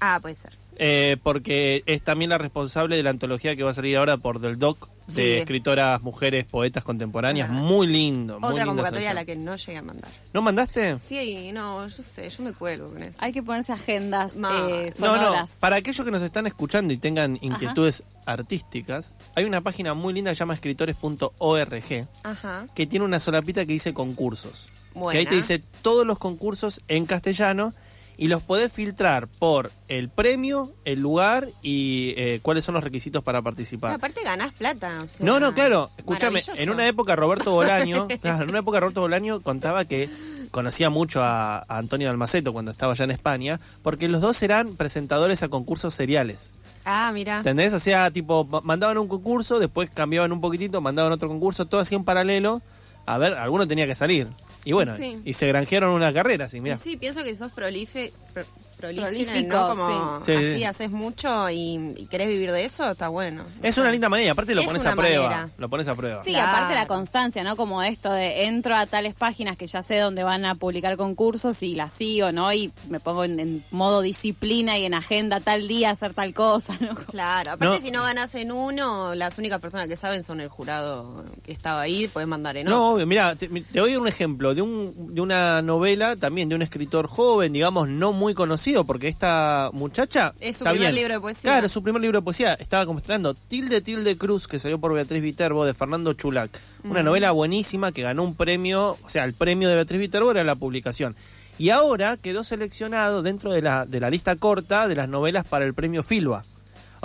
Ah, 0.00 0.18
puede 0.20 0.34
ser. 0.34 0.52
Eh, 0.76 1.18
porque 1.22 1.84
es 1.86 2.02
también 2.02 2.30
la 2.30 2.36
responsable 2.38 2.96
de 2.96 3.02
la 3.04 3.10
antología 3.10 3.54
que 3.54 3.62
va 3.62 3.70
a 3.70 3.74
salir 3.74 3.96
ahora 3.96 4.16
por 4.16 4.40
Del 4.40 4.58
Doc, 4.58 4.88
de 5.06 5.14
Sí. 5.14 5.30
escritoras, 5.38 6.02
mujeres, 6.02 6.46
poetas 6.46 6.82
contemporáneas. 6.82 7.48
Ah. 7.48 7.52
Muy 7.52 7.86
lindo. 7.86 8.40
muy 8.40 8.48
Otra 8.50 8.64
linda 8.64 8.66
convocatoria 8.66 9.12
a 9.12 9.14
la 9.14 9.24
que 9.24 9.36
no 9.36 9.54
llegué 9.54 9.78
a 9.78 9.82
mandar. 9.82 10.10
¿No 10.32 10.42
mandaste? 10.42 10.98
Sí, 10.98 11.52
no, 11.52 11.86
yo 11.86 12.02
sé, 12.02 12.28
yo 12.28 12.42
me 12.42 12.52
cuelgo 12.52 12.90
con 12.92 13.04
eso. 13.04 13.18
Hay 13.22 13.32
que 13.32 13.40
ponerse 13.40 13.72
agendas 13.72 14.34
eh, 14.34 14.90
No, 14.98 15.14
no. 15.16 15.44
Para 15.60 15.76
aquellos 15.76 16.04
que 16.04 16.10
nos 16.10 16.22
están 16.22 16.48
escuchando 16.48 16.92
y 16.92 16.96
tengan 16.96 17.38
inquietudes 17.40 18.02
artísticas, 18.26 19.14
hay 19.36 19.44
una 19.44 19.60
página 19.60 19.94
muy 19.94 20.12
linda 20.12 20.32
que 20.32 20.34
se 20.34 20.40
llama 20.40 20.54
escritores.org 20.54 22.08
Ajá. 22.24 22.66
que 22.74 22.86
tiene 22.88 23.04
una 23.04 23.20
solapita 23.20 23.64
que 23.64 23.74
dice 23.74 23.94
concursos. 23.94 24.70
Buena. 24.94 25.12
Que 25.12 25.18
ahí 25.18 25.26
te 25.26 25.34
dice 25.36 25.62
todos 25.82 26.06
los 26.06 26.18
concursos 26.18 26.80
en 26.88 27.06
castellano 27.06 27.74
y 28.16 28.28
los 28.28 28.42
podés 28.42 28.72
filtrar 28.72 29.26
por 29.26 29.72
el 29.88 30.08
premio, 30.08 30.72
el 30.84 31.00
lugar 31.00 31.48
y 31.62 32.14
eh, 32.16 32.38
cuáles 32.42 32.64
son 32.64 32.74
los 32.76 32.84
requisitos 32.84 33.24
para 33.24 33.42
participar. 33.42 33.90
No, 33.90 33.96
aparte 33.96 34.22
ganás 34.22 34.52
plata. 34.52 35.00
o 35.02 35.06
sea, 35.08 35.26
No, 35.26 35.40
no, 35.40 35.52
claro. 35.52 35.90
Escúchame, 35.96 36.40
en 36.56 36.70
una 36.70 36.86
época 36.86 37.16
Roberto 37.16 37.50
Bolaño, 37.50 38.06
claro, 38.22 38.44
en 38.44 38.50
una 38.50 38.60
época 38.60 38.78
Roberto 38.78 39.00
Bolaño 39.00 39.40
contaba 39.40 39.84
que 39.84 40.08
conocía 40.52 40.90
mucho 40.90 41.24
a, 41.24 41.58
a 41.58 41.78
Antonio 41.78 42.06
Dalmaceto 42.06 42.52
cuando 42.52 42.70
estaba 42.70 42.92
allá 42.92 43.04
en 43.04 43.10
España, 43.10 43.58
porque 43.82 44.06
los 44.06 44.20
dos 44.20 44.40
eran 44.44 44.76
presentadores 44.76 45.42
a 45.42 45.48
concursos 45.48 45.92
seriales. 45.94 46.54
Ah, 46.84 47.10
mira. 47.12 47.38
¿Entendés? 47.38 47.74
O 47.74 47.80
sea, 47.80 48.12
tipo, 48.12 48.44
ma- 48.44 48.60
mandaban 48.60 48.98
un 48.98 49.08
concurso, 49.08 49.58
después 49.58 49.90
cambiaban 49.92 50.30
un 50.30 50.40
poquitito, 50.40 50.80
mandaban 50.80 51.10
otro 51.10 51.26
concurso, 51.28 51.64
todo 51.64 51.80
así 51.80 51.96
en 51.96 52.04
paralelo. 52.04 52.62
A 53.06 53.18
ver, 53.18 53.34
alguno 53.34 53.66
tenía 53.66 53.86
que 53.86 53.94
salir. 53.94 54.28
Y 54.64 54.72
bueno, 54.72 54.96
Sí. 54.96 55.20
y 55.24 55.32
se 55.34 55.46
granjearon 55.46 55.90
una 55.90 56.12
carrera, 56.12 56.46
así, 56.46 56.56
Y 56.58 56.60
mira. 56.62 56.76
sí, 56.76 56.96
pienso 56.96 57.22
que 57.22 57.36
sos 57.36 57.52
prolife, 57.52 58.12
pro- 58.32 58.44
Prolífico, 58.76 59.56
¿no? 59.56 59.68
Como 59.68 60.20
sí. 60.20 60.26
Sí, 60.26 60.32
así 60.36 60.58
sí. 60.58 60.64
haces 60.64 60.90
mucho 60.90 61.50
y, 61.50 61.92
y 61.96 62.06
querés 62.06 62.28
vivir 62.28 62.52
de 62.52 62.64
eso, 62.64 62.90
está 62.90 63.08
bueno. 63.08 63.44
Es 63.62 63.78
una 63.78 63.90
linda 63.90 64.08
manera, 64.08 64.26
y 64.28 64.30
aparte 64.30 64.54
lo 64.54 64.60
es 64.62 64.66
pones 64.66 64.86
a 64.86 64.94
prueba. 64.94 65.28
manera. 65.28 65.50
Lo 65.58 65.68
pones 65.68 65.88
a 65.88 65.94
prueba. 65.94 66.22
Sí, 66.22 66.32
Claro. 66.32 66.48
aparte 66.50 66.74
la 66.74 66.86
constancia, 66.86 67.42
¿no? 67.44 67.56
Como 67.56 67.82
esto 67.82 68.12
de 68.12 68.44
entro 68.46 68.74
a 68.76 68.86
tales 68.86 69.14
páginas 69.14 69.56
que 69.56 69.66
ya 69.66 69.82
sé 69.82 69.98
dónde 69.98 70.24
van 70.24 70.44
a 70.44 70.54
publicar 70.54 70.96
concursos 70.96 71.62
y 71.62 71.74
las 71.74 71.92
sigo, 71.92 72.32
¿no? 72.32 72.52
Y 72.52 72.72
me 72.88 73.00
pongo 73.00 73.24
en, 73.24 73.38
en 73.40 73.64
modo 73.70 74.00
disciplina 74.02 74.78
y 74.78 74.84
en 74.84 74.94
agenda 74.94 75.40
tal 75.40 75.68
día 75.68 75.90
hacer 75.90 76.14
tal 76.14 76.34
cosa, 76.34 76.74
¿no? 76.80 76.94
Claro, 76.94 77.52
aparte 77.52 77.76
No. 77.78 77.80
si 77.84 77.90
no 77.90 78.02
ganas 78.02 78.34
en 78.34 78.52
uno, 78.52 79.14
las 79.14 79.38
únicas 79.38 79.60
personas 79.60 79.86
que 79.86 79.96
saben 79.96 80.22
son 80.22 80.40
el 80.40 80.48
jurado 80.48 81.24
que 81.44 81.52
estaba 81.52 81.80
ahí, 81.82 82.08
puedes 82.08 82.28
mandar 82.28 82.56
en 82.56 82.66
No, 82.66 82.72
otro. 82.72 82.94
obvio, 82.96 83.06
mira, 83.06 83.36
te, 83.36 83.48
te 83.48 83.78
doy 83.78 83.96
un 83.96 84.08
ejemplo 84.08 84.54
de, 84.54 84.62
un, 84.62 85.14
de 85.14 85.20
una 85.20 85.62
novela 85.62 86.16
también 86.16 86.48
de 86.48 86.54
un 86.54 86.62
escritor 86.62 87.06
joven, 87.06 87.52
digamos, 87.52 87.88
no 87.88 88.12
muy 88.12 88.34
conocido, 88.34 88.54
porque 88.84 89.08
esta 89.08 89.70
muchacha... 89.72 90.32
Es 90.40 90.56
su 90.56 90.64
primer 90.64 90.80
bien. 90.80 90.94
libro 90.94 91.14
de 91.14 91.20
poesía. 91.20 91.50
Claro, 91.50 91.66
es 91.66 91.72
su 91.72 91.82
primer 91.82 92.00
libro 92.00 92.20
de 92.20 92.24
poesía. 92.24 92.54
Estaba 92.54 92.86
como 92.86 92.98
estrenando 92.98 93.34
Tilde 93.34 93.80
Tilde 93.80 94.16
Cruz, 94.16 94.48
que 94.48 94.58
salió 94.58 94.78
por 94.78 94.94
Beatriz 94.94 95.22
Viterbo, 95.22 95.64
de 95.64 95.74
Fernando 95.74 96.14
Chulac. 96.14 96.50
Una 96.82 97.02
novela 97.02 97.30
buenísima 97.32 97.92
que 97.92 98.02
ganó 98.02 98.22
un 98.24 98.34
premio, 98.34 98.96
o 99.02 99.08
sea, 99.08 99.24
el 99.24 99.34
premio 99.34 99.68
de 99.68 99.74
Beatriz 99.74 100.00
Viterbo 100.00 100.30
era 100.30 100.44
la 100.44 100.54
publicación. 100.54 101.14
Y 101.58 101.70
ahora 101.70 102.16
quedó 102.16 102.42
seleccionado 102.42 103.22
dentro 103.22 103.52
de 103.52 103.62
la, 103.62 103.86
de 103.86 104.00
la 104.00 104.10
lista 104.10 104.36
corta 104.36 104.88
de 104.88 104.96
las 104.96 105.08
novelas 105.08 105.44
para 105.44 105.64
el 105.64 105.74
premio 105.74 106.02
Filba. 106.02 106.44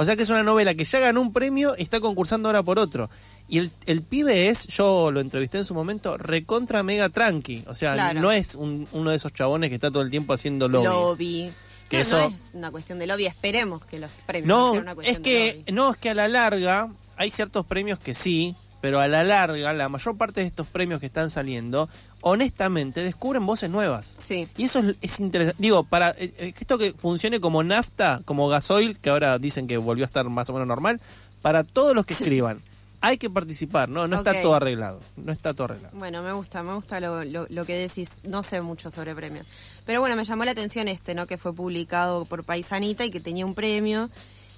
O 0.01 0.05
sea 0.05 0.15
que 0.15 0.23
es 0.23 0.29
una 0.29 0.43
novela 0.43 0.75
que 0.75 0.85
ya 0.85 0.99
ganó 0.99 1.19
un 1.19 1.33
premio 1.33 1.75
y 1.77 1.81
está 1.83 1.99
concursando 1.99 2.47
ahora 2.47 2.63
por 2.63 2.79
otro. 2.79 3.09
Y 3.49 3.57
el, 3.57 3.71
el 3.85 4.01
pibe 4.01 4.47
es, 4.47 4.65
yo 4.67 5.11
lo 5.11 5.19
entrevisté 5.19 5.57
en 5.57 5.65
su 5.65 5.73
momento, 5.73 6.17
recontra 6.17 6.83
mega 6.83 7.09
tranqui. 7.09 7.65
O 7.67 7.73
sea, 7.73 7.93
Claro. 7.95 8.21
no 8.21 8.31
es 8.31 8.55
un- 8.55 8.87
uno 8.93 9.09
de 9.09 9.17
esos 9.17 9.33
chabones 9.33 9.67
que 9.69 9.75
está 9.75 9.91
todo 9.91 10.01
el 10.01 10.09
tiempo 10.09 10.31
haciendo 10.31 10.69
lobby. 10.69 10.85
lobby. 10.85 11.51
Que 11.89 11.97
no, 11.97 12.01
eso- 12.03 12.29
no 12.29 12.35
es 12.35 12.49
una 12.53 12.71
cuestión 12.71 12.97
de 12.99 13.07
lobby, 13.07 13.25
esperemos 13.25 13.83
que 13.85 13.99
los 13.99 14.13
premios 14.25 14.47
No, 14.47 14.71
sean 14.71 14.83
una 14.83 14.95
cuestión 14.95 15.15
es 15.17 15.21
que, 15.21 15.33
de 15.33 15.53
lobby. 15.59 15.71
no, 15.73 15.91
es 15.91 15.97
que 15.97 16.09
a 16.11 16.13
la 16.13 16.27
larga 16.29 16.89
hay 17.17 17.29
ciertos 17.29 17.65
premios 17.65 17.99
que 17.99 18.13
sí, 18.13 18.55
pero 18.81 18.99
a 18.99 19.07
la 19.07 19.23
larga, 19.23 19.73
la 19.73 19.89
mayor 19.89 20.17
parte 20.17 20.41
de 20.41 20.47
estos 20.47 20.67
premios 20.67 20.99
que 20.99 21.05
están 21.05 21.29
saliendo, 21.29 21.89
honestamente, 22.21 23.03
descubren 23.03 23.45
voces 23.45 23.69
nuevas. 23.69 24.15
Sí. 24.19 24.47
Y 24.57 24.65
eso 24.65 24.79
es, 24.79 24.95
es 25.01 25.19
interesante. 25.19 25.61
Digo, 25.61 25.83
para 25.83 26.11
eh, 26.11 26.33
eh, 26.37 26.53
esto 26.59 26.77
que 26.77 26.93
funcione 26.93 27.39
como 27.39 27.63
nafta, 27.63 28.21
como 28.25 28.47
gasoil, 28.47 28.97
que 28.99 29.09
ahora 29.09 29.37
dicen 29.39 29.67
que 29.67 29.77
volvió 29.77 30.05
a 30.05 30.07
estar 30.07 30.27
más 30.29 30.49
o 30.49 30.53
menos 30.53 30.67
normal, 30.67 31.01
para 31.41 31.63
todos 31.63 31.95
los 31.95 32.05
que 32.05 32.13
escriban. 32.13 32.61
hay 33.01 33.17
que 33.17 33.29
participar, 33.29 33.89
no, 33.89 34.07
no 34.07 34.17
está 34.17 34.41
todo 34.41 34.55
arreglado, 34.55 34.99
no 35.15 35.31
está 35.31 35.53
todo 35.53 35.65
arreglado. 35.65 35.97
Bueno, 35.97 36.21
me 36.21 36.33
gusta, 36.33 36.63
me 36.63 36.73
gusta 36.73 36.99
lo, 36.99 37.23
lo, 37.23 37.47
lo 37.49 37.65
que 37.65 37.77
decís. 37.77 38.17
No 38.23 38.43
sé 38.43 38.61
mucho 38.61 38.91
sobre 38.91 39.15
premios. 39.15 39.47
Pero 39.85 40.01
bueno, 40.01 40.15
me 40.15 40.23
llamó 40.23 40.45
la 40.45 40.51
atención 40.51 40.87
este, 40.87 41.15
¿no? 41.15 41.27
Que 41.27 41.37
fue 41.37 41.53
publicado 41.53 42.25
por 42.25 42.43
Paisanita 42.43 43.05
y 43.05 43.11
que 43.11 43.19
tenía 43.19 43.45
un 43.45 43.55
premio. 43.55 44.09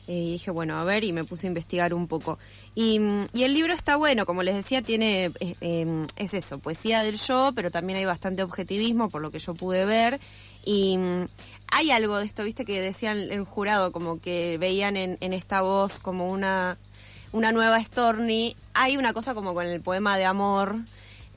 Eh, 0.08 0.14
y 0.14 0.32
dije, 0.34 0.52
bueno, 0.52 0.78
a 0.78 0.84
ver, 0.84 1.04
y 1.04 1.14
me 1.14 1.24
puse 1.24 1.48
a 1.48 1.50
investigar 1.50 1.94
un 1.94 2.08
poco. 2.08 2.38
Y, 2.76 3.00
mm, 3.00 3.28
y 3.34 3.44
el 3.44 3.54
libro 3.54 3.74
está 3.74 3.96
bueno, 3.96 4.26
como 4.26 4.44
les 4.44 4.56
decía, 4.56 4.82
tiene, 4.82 5.26
eh, 5.40 5.56
eh, 5.62 6.06
es 6.18 6.34
eso, 6.34 6.60
poesía 6.60 7.04
del 7.04 7.18
yo, 7.18 7.52
pero 7.56 7.72
también 7.72 7.98
hay 8.00 8.06
bastante 8.06 8.44
objetivismo, 8.44 9.10
por 9.10 9.22
lo 9.22 9.32
que 9.32 9.40
yo 9.40 9.54
pude 9.54 9.86
ver. 9.86 10.20
Y 10.66 10.98
mm, 10.98 11.28
hay 11.72 11.92
algo 11.92 12.18
de 12.18 12.26
esto, 12.26 12.44
viste, 12.44 12.66
que 12.66 12.82
decían 12.82 13.18
el 13.20 13.44
jurado, 13.46 13.92
como 13.92 14.20
que 14.20 14.58
veían 14.60 14.98
en, 14.98 15.18
en 15.22 15.34
esta 15.34 15.62
voz 15.62 16.00
como 16.00 16.30
una, 16.32 16.78
una 17.32 17.52
nueva 17.52 17.82
Storni. 17.84 18.56
Hay 18.74 18.98
una 18.98 19.14
cosa 19.14 19.34
como 19.34 19.54
con 19.54 19.66
el 19.66 19.82
poema 19.82 20.18
de 20.18 20.26
amor, 20.26 20.78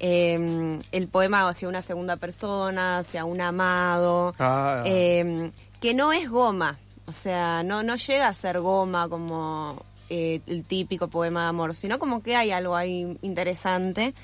eh, 0.01 0.81
el 0.91 1.09
poema 1.09 1.49
hacia 1.49 1.69
una 1.69 1.83
segunda 1.83 2.17
persona, 2.17 2.99
hacia 2.99 3.25
un 3.25 3.41
amado, 3.41 4.35
Ah. 4.39 4.83
eh, 4.87 5.51
que 5.81 5.95
no 5.95 6.13
es 6.13 6.29
goma, 6.31 6.79
o 7.07 7.13
sea, 7.13 7.63
no, 7.63 7.83
no 7.83 7.97
llega 7.97 8.29
a 8.29 8.35
ser 8.35 8.61
goma 8.61 9.09
como 9.09 9.83
eh, 10.11 10.41
el 10.47 10.65
típico 10.65 11.09
poema 11.09 11.43
de 11.45 11.49
amor, 11.49 11.75
sino 11.75 11.99
como 11.99 12.23
que 12.23 12.37
hay 12.37 12.51
algo 12.51 12.77
ahí 12.77 13.17
interesante. 13.23 14.15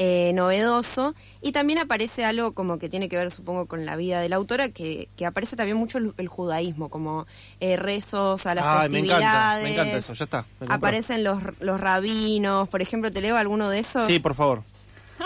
eh, 0.00 0.32
novedoso 0.32 1.12
y 1.42 1.50
también 1.50 1.80
aparece 1.80 2.24
algo 2.24 2.52
como 2.52 2.78
que 2.78 2.88
tiene 2.88 3.08
que 3.08 3.16
ver 3.16 3.32
supongo 3.32 3.66
con 3.66 3.84
la 3.84 3.96
vida 3.96 4.20
de 4.20 4.28
la 4.28 4.36
autora 4.36 4.68
que, 4.68 5.08
que 5.16 5.26
aparece 5.26 5.56
también 5.56 5.76
mucho 5.76 5.98
el, 5.98 6.14
el 6.18 6.28
judaísmo 6.28 6.88
como 6.88 7.26
eh, 7.58 7.76
rezos 7.76 8.46
a 8.46 8.54
las 8.54 8.64
me 8.64 8.80
festividades 8.82 9.64
encanta, 9.64 9.64
me 9.64 9.72
encanta 9.72 9.96
eso, 9.98 10.14
ya 10.14 10.24
está. 10.24 10.44
aparecen 10.68 11.24
los, 11.24 11.42
los 11.58 11.80
rabinos 11.80 12.68
por 12.68 12.80
ejemplo 12.80 13.10
te 13.10 13.20
leo 13.20 13.36
alguno 13.36 13.70
de 13.70 13.80
esos 13.80 14.06
Sí, 14.06 14.20
por 14.20 14.36
favor. 14.36 14.62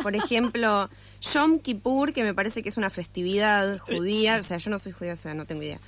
por 0.03 0.17
ejemplo, 0.17 0.89
Yom 1.35 1.59
Kippur, 1.59 2.15
que 2.15 2.25
me 2.25 2.33
parece 2.33 2.63
que 2.63 2.71
es 2.71 2.79
una 2.79 2.89
festividad 2.89 3.79
judía. 3.79 4.39
O 4.41 4.43
sea, 4.43 4.57
yo 4.57 4.71
no 4.71 4.79
soy 4.79 4.93
judía, 4.93 5.13
o 5.13 5.17
sea, 5.17 5.35
no 5.35 5.45
tengo 5.45 5.63
idea. 5.63 5.79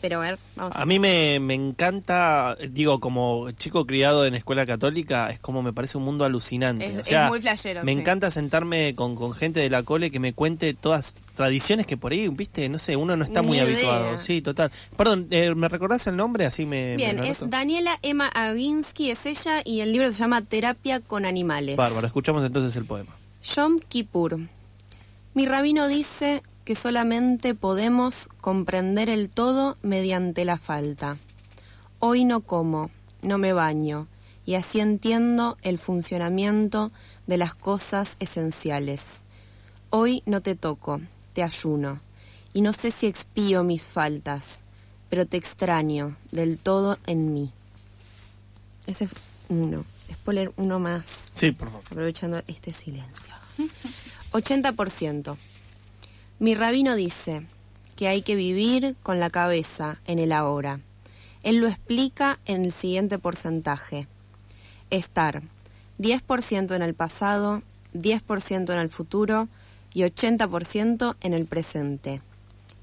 Pero 0.00 0.18
a 0.18 0.22
ver, 0.22 0.38
vamos 0.54 0.76
a 0.76 0.82
A 0.82 0.86
mí 0.86 0.98
me, 1.00 1.40
me 1.40 1.54
encanta, 1.54 2.56
digo, 2.70 3.00
como 3.00 3.50
chico 3.52 3.84
criado 3.84 4.26
en 4.26 4.34
escuela 4.36 4.64
católica, 4.64 5.28
es 5.30 5.40
como 5.40 5.60
me 5.62 5.72
parece 5.72 5.98
un 5.98 6.04
mundo 6.04 6.24
alucinante. 6.24 6.86
Es- 6.86 6.98
o 7.00 7.04
sea, 7.04 7.24
es 7.24 7.30
muy 7.30 7.40
flashero, 7.40 7.82
Me 7.82 7.92
sí. 7.94 7.98
encanta 8.00 8.30
sentarme 8.30 8.94
con, 8.94 9.16
con 9.16 9.32
gente 9.32 9.58
de 9.60 9.70
la 9.70 9.82
cole 9.82 10.10
que 10.12 10.20
me 10.20 10.32
cuente 10.32 10.72
todas 10.74 11.16
tradiciones 11.34 11.86
que 11.86 11.96
por 11.96 12.12
ahí, 12.12 12.28
viste, 12.28 12.68
no 12.68 12.78
sé, 12.78 12.94
uno 12.96 13.16
no 13.16 13.24
está 13.24 13.40
Ni 13.42 13.48
muy 13.48 13.56
idea. 13.58 13.66
habituado. 13.66 14.18
Sí, 14.18 14.40
total. 14.42 14.70
Perdón, 14.96 15.26
eh, 15.30 15.54
¿me 15.54 15.68
recordás 15.68 16.06
el 16.06 16.16
nombre? 16.16 16.46
Así 16.46 16.64
me... 16.64 16.96
Bien, 16.96 17.18
me 17.20 17.28
es. 17.30 17.38
Daniela 17.48 17.98
Emma 18.02 18.28
Aginsky, 18.34 19.10
es 19.10 19.26
ella, 19.26 19.62
y 19.64 19.80
el 19.80 19.92
libro 19.92 20.10
se 20.12 20.18
llama 20.18 20.42
Terapia 20.42 21.00
con 21.00 21.24
Animales. 21.26 21.76
Bárbaro, 21.76 22.06
escuchamos 22.06 22.44
entonces 22.44 22.74
el 22.76 22.84
poema. 22.84 23.14
Yom 23.56 23.78
Kippur. 23.80 24.38
Mi 25.34 25.46
rabino 25.46 25.86
dice 25.88 26.42
que 26.68 26.74
solamente 26.74 27.54
podemos 27.54 28.28
comprender 28.42 29.08
el 29.08 29.30
todo 29.30 29.78
mediante 29.80 30.44
la 30.44 30.58
falta. 30.58 31.16
Hoy 31.98 32.26
no 32.26 32.42
como, 32.42 32.90
no 33.22 33.38
me 33.38 33.54
baño, 33.54 34.06
y 34.44 34.54
así 34.54 34.80
entiendo 34.80 35.56
el 35.62 35.78
funcionamiento 35.78 36.92
de 37.26 37.38
las 37.38 37.54
cosas 37.54 38.16
esenciales. 38.20 39.24
Hoy 39.88 40.22
no 40.26 40.42
te 40.42 40.56
toco, 40.56 41.00
te 41.32 41.42
ayuno, 41.42 42.02
y 42.52 42.60
no 42.60 42.74
sé 42.74 42.90
si 42.90 43.06
expío 43.06 43.64
mis 43.64 43.84
faltas, 43.84 44.60
pero 45.08 45.24
te 45.24 45.38
extraño 45.38 46.16
del 46.32 46.58
todo 46.58 46.98
en 47.06 47.32
mí. 47.32 47.50
Ese 48.86 49.04
es 49.04 49.10
uno. 49.48 49.86
Después 50.06 50.34
leer 50.34 50.52
uno 50.56 50.78
más 50.78 51.32
Sí, 51.34 51.50
por 51.50 51.68
favor. 51.68 51.82
aprovechando 51.86 52.42
este 52.46 52.74
silencio. 52.74 53.32
80%. 54.32 55.38
Mi 56.40 56.54
rabino 56.54 56.94
dice 56.94 57.44
que 57.96 58.06
hay 58.06 58.22
que 58.22 58.36
vivir 58.36 58.94
con 59.02 59.18
la 59.18 59.28
cabeza 59.28 59.96
en 60.06 60.20
el 60.20 60.30
ahora. 60.30 60.78
Él 61.42 61.56
lo 61.56 61.66
explica 61.66 62.38
en 62.46 62.64
el 62.64 62.70
siguiente 62.70 63.18
porcentaje. 63.18 64.06
Estar 64.90 65.42
10% 65.98 66.76
en 66.76 66.82
el 66.82 66.94
pasado, 66.94 67.62
10% 67.92 68.72
en 68.72 68.78
el 68.78 68.88
futuro 68.88 69.48
y 69.92 70.02
80% 70.02 71.16
en 71.20 71.34
el 71.34 71.46
presente. 71.46 72.22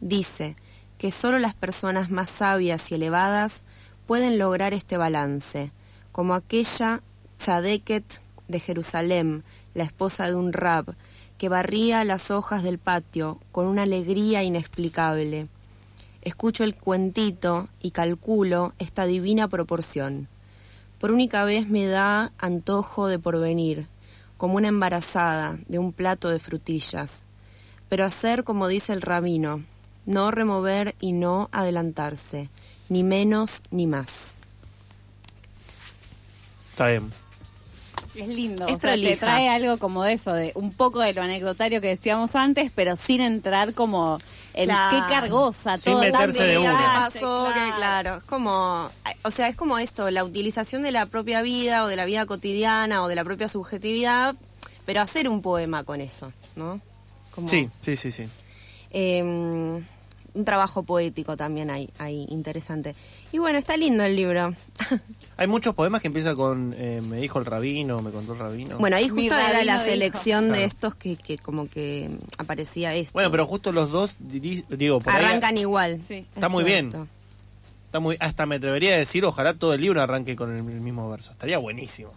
Dice 0.02 0.58
que 0.98 1.10
solo 1.10 1.40
las 1.40 1.54
personas 1.54 2.12
más 2.12 2.30
sabias 2.30 2.92
y 2.92 2.96
elevadas 2.96 3.64
pueden 4.06 4.38
lograr 4.38 4.74
este 4.74 4.98
balance, 4.98 5.72
como 6.12 6.34
aquella 6.34 7.02
Tzadeket 7.38 8.22
de 8.50 8.60
Jerusalén, 8.60 9.46
la 9.74 9.86
esposa 9.86 10.28
de 10.28 10.36
un 10.36 10.52
rab, 10.52 10.94
que 11.38 11.50
barría 11.50 12.04
las 12.04 12.32
hojas 12.32 12.64
del 12.64 12.78
patio 12.78 13.40
con 13.52 13.68
una 13.68 13.84
alegría 13.84 14.44
inexplicable. 14.44 15.48
Escucho 16.22 16.64
el 16.64 16.76
cuentito 16.76 17.68
y 17.82 17.92
calculo 17.92 18.74
esta 18.80 19.06
divina 19.06 19.48
proporción. 19.48 20.28
Por 21.00 21.12
única 21.12 21.44
vez 21.44 21.68
me 21.68 21.86
da 21.86 22.32
antojo 22.38 23.08
de 23.08 23.20
porvenir, 23.20 23.88
como 24.38 24.56
una 24.56 24.70
embarazada 24.70 25.60
de 25.68 25.80
un 25.80 25.94
plato 25.94 26.30
de 26.30 26.40
frutillas. 26.40 27.26
Pero 27.90 28.06
hacer 28.06 28.44
como 28.44 28.68
dice 28.68 28.94
el 28.94 29.02
rabino, 29.02 29.64
no 30.06 30.32
remover 30.32 30.96
y 31.00 31.12
no 31.12 31.50
adelantarse, 31.52 32.50
ni 32.90 33.04
menos 33.04 33.64
ni 33.72 33.88
más. 33.88 34.36
Es 38.16 38.28
lindo, 38.28 38.66
Es 38.68 38.76
o 38.76 38.80
sea, 38.80 38.96
te 38.96 39.18
trae 39.18 39.50
algo 39.50 39.78
como 39.78 40.04
de 40.04 40.14
eso, 40.14 40.34
de 40.34 40.52
un 40.56 40.72
poco 40.74 41.02
de 41.02 41.14
lo 41.14 41.22
anecdotario 41.22 41.82
que 41.82 41.88
decíamos 41.90 42.36
antes, 42.36 42.72
pero 42.74 42.96
sin 42.96 43.20
entrar 43.22 43.74
como 43.74 44.18
en 44.54 44.70
Claro. 44.70 45.06
qué 45.08 45.14
cargosa 45.14 45.78
Sin 45.78 45.94
todo 45.94 46.04
el 46.04 46.12
meterse 46.14 46.44
de 46.44 46.58
una. 46.60 46.94
pasó 46.94 47.52
que, 47.54 47.76
claro, 47.76 48.16
es 48.18 48.24
como, 48.24 48.90
o 49.24 49.32
sea, 49.32 49.50
es 49.50 49.56
como 49.58 49.78
esto, 49.80 50.10
la 50.12 50.24
utilización 50.24 50.82
de 50.84 50.92
la 50.92 51.06
propia 51.08 51.42
vida 51.42 51.84
o 51.84 51.88
de 51.88 51.96
la 51.98 52.06
vida 52.06 52.26
cotidiana 52.26 53.04
o 53.04 53.08
de 53.10 53.16
la 53.16 53.24
propia 53.26 53.48
subjetividad, 53.50 54.36
pero 54.86 55.02
hacer 55.02 55.28
un 55.28 55.42
poema 55.42 55.84
con 55.84 56.00
eso, 56.00 56.32
¿no? 56.56 56.80
Como, 57.34 57.50
Sí, 57.50 57.70
sí, 57.82 57.96
sí, 57.98 58.12
sí. 58.12 58.28
eh, 58.92 59.22
un 59.24 60.44
trabajo 60.44 60.84
poético 60.84 61.38
también 61.38 61.70
hay, 61.72 61.90
hay 61.98 62.26
interesante. 62.30 62.94
Y 63.32 63.38
bueno, 63.40 63.58
está 63.58 63.78
lindo 63.78 64.04
el 64.04 64.16
libro. 64.16 64.54
Hay 65.38 65.48
muchos 65.48 65.76
poemas 65.76 66.02
que 66.02 66.08
empiezan 66.08 66.36
con 66.36 66.74
eh, 66.78 67.02
me 67.06 67.18
dijo 67.18 67.40
el 67.40 67.46
rabino, 67.46 68.02
me 68.02 68.12
contó 68.12 68.34
el 68.34 68.40
rabino. 68.40 68.78
Bueno, 68.78 68.96
ahí 68.96 69.10
justo 69.10 69.36
era 69.36 69.64
la 69.66 69.74
dijo. 69.80 69.86
selección 69.90 70.46
de 70.48 70.54
Claro. 70.54 70.66
estos 70.68 70.96
que, 70.96 71.18
que 71.18 71.38
como 71.38 71.68
que 71.70 72.10
aparecía 72.38 72.94
esto. 72.94 73.14
Bueno, 73.14 73.32
pero 73.32 73.46
justo 73.46 73.72
los 73.74 73.92
dos, 73.92 74.16
digo, 74.20 75.00
por 75.02 75.12
ahí 75.14 75.26
Arrancan 75.26 75.58
igual. 75.58 76.02
Sí. 76.02 76.16
es 76.16 76.26
Está 76.36 76.48
muy 76.48 76.64
bien. 76.64 76.90
está 77.88 78.00
muy, 78.00 78.16
hasta 78.22 78.46
me 78.46 78.56
atrevería 78.56 78.94
a 78.94 78.98
decir, 78.98 79.26
ojalá 79.26 79.54
todo 79.54 79.74
el 79.74 79.82
libro 79.82 80.02
arranque 80.02 80.36
con 80.38 80.52
el, 80.52 80.58
el 80.60 80.82
mismo 80.82 81.10
verso. 81.10 81.32
Estaría 81.34 81.58
buenísimo. 81.58 82.12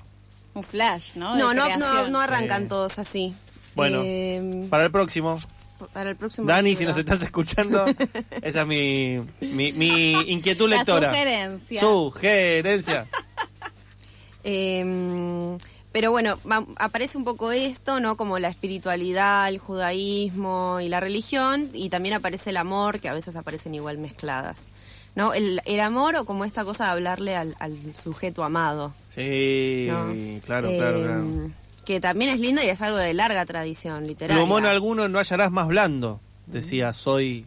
Un 0.55 0.63
flash, 0.63 1.17
¿no? 1.17 1.37
No, 1.37 1.53
no, 1.55 1.77
no, 1.77 2.09
no 2.09 2.21
arrancan 2.21 2.63
Sí. 2.63 2.69
todos 2.69 2.99
así. 3.01 3.33
Bueno, 3.75 4.01
Eh, 4.05 4.67
Para 4.71 4.85
el 4.85 4.91
próximo, 4.93 5.39
para 5.93 6.11
el 6.11 6.17
próximo 6.17 6.47
Dani, 6.47 6.71
libro. 6.71 6.79
si 6.79 6.85
nos 6.87 6.97
estás 6.97 7.23
escuchando, 7.23 7.85
esa 8.43 8.61
es 8.63 8.67
mi, 8.67 9.19
mi, 9.41 9.73
mi 9.73 10.13
inquietud 10.31 10.69
La 10.69 10.77
lectora. 10.79 11.11
sugerencia. 11.11 11.81
Sugerencia. 11.81 13.07
Eh, 14.45 15.59
pero 15.93 16.11
bueno, 16.11 16.39
aparece 16.77 17.19
un 17.19 17.25
poco 17.25 17.51
esto, 17.53 17.99
¿no? 18.01 18.17
Como 18.17 18.39
la 18.39 18.49
espiritualidad, 18.49 19.49
el 19.49 19.59
judaísmo 19.59 20.79
y 20.81 20.89
la 20.89 21.01
religión, 21.01 21.69
y 21.73 21.89
también 21.89 22.15
aparece 22.15 22.51
el 22.51 22.57
amor, 22.57 23.01
que 23.01 23.09
a 23.09 23.15
veces 23.15 23.37
aparecen 23.37 23.75
igual 23.75 23.99
mezcladas. 23.99 24.69
¿No? 25.15 25.35
El, 25.35 25.61
el 25.65 25.81
amor 25.81 26.15
o 26.17 26.25
como 26.25 26.45
esta 26.45 26.65
cosa 26.65 26.85
de 26.85 26.91
hablarle 26.93 27.35
al, 27.35 27.57
al 27.59 27.77
sujeto 27.97 28.45
amado. 28.45 28.95
Sí, 29.13 29.87
¿no? 29.91 30.05
claro, 30.45 30.69
Eh, 30.69 30.77
claro, 30.79 31.03
claro. 31.03 31.51
Que 31.89 32.01
también 32.01 32.31
es 32.31 32.39
lindo 32.39 32.63
y 32.63 32.67
es 32.69 32.83
algo 32.83 32.99
de 32.99 33.15
larga 33.15 33.47
tradición 33.47 34.07
literaria. 34.07 34.37
Plumón 34.37 34.67
alguno 34.67 35.09
no 35.09 35.19
hallarás 35.19 35.51
más 35.51 35.69
blando, 35.69 36.21
decía 36.47 36.93
Soy 36.93 37.47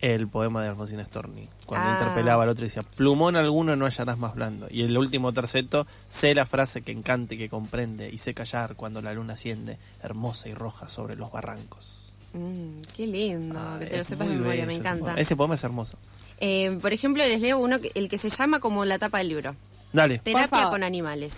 el 0.00 0.28
poema 0.28 0.62
de 0.62 0.68
Alfonsín 0.68 1.04
Storni. 1.04 1.48
Cuando 1.66 1.88
Ah. 1.90 1.98
interpelaba 2.00 2.44
al 2.44 2.50
otro 2.50 2.62
decía, 2.64 2.82
plumón 2.96 3.34
alguno 3.34 3.74
no 3.74 3.84
hallarás 3.86 4.16
más 4.16 4.36
blando. 4.36 4.68
Y 4.70 4.82
el 4.82 4.96
último 4.96 5.32
terceto, 5.32 5.88
sé 6.06 6.36
la 6.36 6.46
frase 6.46 6.82
que 6.82 6.92
encante 6.92 7.34
y 7.34 7.38
que 7.38 7.48
comprende, 7.48 8.08
y 8.10 8.18
sé 8.18 8.32
callar 8.32 8.76
cuando 8.76 9.02
la 9.02 9.12
luna 9.12 9.32
asciende, 9.32 9.76
hermosa 10.04 10.48
y 10.48 10.54
roja 10.54 10.88
sobre 10.88 11.16
los 11.16 11.32
barrancos. 11.32 12.12
Mm, 12.32 12.82
qué 12.96 13.08
lindo, 13.08 13.58
Ah, 13.58 13.76
que 13.80 13.86
te 13.86 13.96
lo 13.98 14.04
sepas 14.04 14.28
de 14.28 14.36
memoria, 14.36 14.66
me 14.66 14.72
ese 14.74 14.80
encanta. 14.82 15.04
poema. 15.06 15.20
Ese 15.20 15.34
poema 15.34 15.54
es 15.56 15.64
hermoso. 15.64 15.98
Eh, 16.38 16.78
por 16.80 16.92
ejemplo, 16.92 17.24
les 17.24 17.40
leo 17.42 17.58
uno, 17.58 17.80
que- 17.80 17.90
el 17.96 18.08
que 18.08 18.18
se 18.18 18.30
llama 18.30 18.60
como 18.60 18.84
la 18.84 19.00
tapa 19.00 19.18
del 19.18 19.28
libro. 19.30 19.56
Dale. 19.92 20.20
Terapia 20.20 20.70
con 20.70 20.84
animales. 20.84 21.32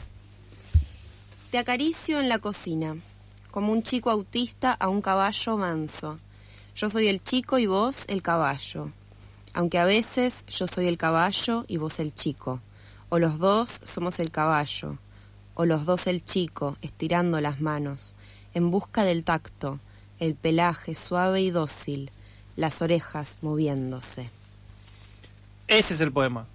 Te 1.52 1.58
acaricio 1.58 2.18
en 2.18 2.30
la 2.30 2.38
cocina, 2.38 2.96
como 3.50 3.72
un 3.72 3.82
chico 3.82 4.10
autista 4.10 4.72
a 4.72 4.88
un 4.88 5.02
caballo 5.02 5.58
manso. 5.58 6.18
Yo 6.74 6.88
soy 6.88 7.08
el 7.08 7.22
chico 7.22 7.58
y 7.58 7.66
vos 7.66 8.06
el 8.08 8.22
caballo. 8.22 8.90
Aunque 9.52 9.78
a 9.78 9.84
veces 9.84 10.46
yo 10.46 10.66
soy 10.66 10.86
el 10.86 10.96
caballo 10.96 11.66
y 11.68 11.76
vos 11.76 11.98
el 11.98 12.14
chico. 12.14 12.62
O 13.10 13.18
los 13.18 13.38
dos 13.38 13.68
somos 13.84 14.18
el 14.18 14.30
caballo. 14.30 14.96
o 15.52 15.66
los 15.66 15.84
dos 15.84 16.06
el 16.06 16.24
chico, 16.24 16.78
estirando 16.80 17.38
las 17.42 17.60
manos, 17.60 18.14
en 18.54 18.70
busca 18.70 19.04
del 19.04 19.22
tacto, 19.22 19.78
el 20.20 20.34
pelaje 20.34 20.94
suave 20.94 21.42
y 21.42 21.50
dócil, 21.50 22.10
las 22.56 22.80
orejas 22.80 23.40
moviéndose. 23.42 24.30
Ese 25.68 25.92
es 25.92 26.00
el 26.00 26.12
poema. 26.12 26.46